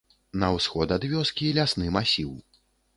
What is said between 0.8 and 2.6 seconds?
ад вёскі лясны масіў.